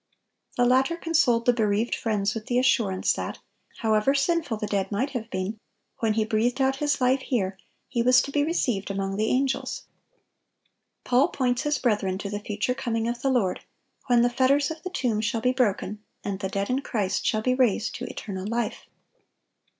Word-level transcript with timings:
The 0.57 0.65
latter 0.65 0.97
consoled 0.97 1.45
the 1.45 1.53
bereaved 1.53 1.93
friends 1.93 2.33
with 2.33 2.47
the 2.47 2.57
assurance, 2.57 3.13
that, 3.13 3.37
however 3.81 4.15
sinful 4.15 4.57
the 4.57 4.65
dead 4.65 4.91
might 4.91 5.11
have 5.11 5.29
been, 5.29 5.59
when 5.99 6.13
he 6.13 6.25
breathed 6.25 6.59
out 6.59 6.77
his 6.77 6.99
life 6.99 7.21
here 7.21 7.55
he 7.87 8.01
was 8.01 8.19
to 8.23 8.31
be 8.31 8.43
received 8.43 8.89
among 8.89 9.15
the 9.15 9.29
angels. 9.29 9.83
Paul 11.03 11.27
points 11.27 11.61
his 11.61 11.77
brethren 11.77 12.17
to 12.17 12.31
the 12.31 12.39
future 12.39 12.73
coming 12.73 13.07
of 13.07 13.21
the 13.21 13.29
Lord, 13.29 13.63
when 14.07 14.23
the 14.23 14.29
fetters 14.31 14.71
of 14.71 14.81
the 14.81 14.89
tomb 14.89 15.21
shall 15.21 15.39
be 15.41 15.51
broken, 15.53 16.03
and 16.23 16.39
the 16.39 16.49
"dead 16.49 16.71
in 16.71 16.81
Christ" 16.81 17.23
shall 17.23 17.43
be 17.43 17.53
raised 17.53 17.93
to 17.93 18.05
eternal 18.05 18.47
life. 18.47 18.87